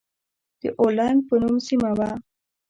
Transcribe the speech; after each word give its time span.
د 0.61 0.63
اولنګ 0.79 1.19
په 1.27 1.35
نوم 1.41 1.55
سيمه 1.67 1.89
وه. 1.97 2.11